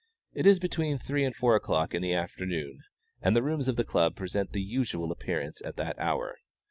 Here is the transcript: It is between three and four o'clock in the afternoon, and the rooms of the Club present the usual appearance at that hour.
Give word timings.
It 0.33 0.47
is 0.47 0.57
between 0.57 0.97
three 0.97 1.23
and 1.23 1.35
four 1.35 1.55
o'clock 1.55 1.93
in 1.93 2.01
the 2.01 2.15
afternoon, 2.15 2.79
and 3.21 3.35
the 3.35 3.43
rooms 3.43 3.67
of 3.67 3.75
the 3.75 3.83
Club 3.83 4.15
present 4.15 4.51
the 4.51 4.59
usual 4.63 5.11
appearance 5.11 5.61
at 5.63 5.75
that 5.75 5.99
hour. 5.99 6.37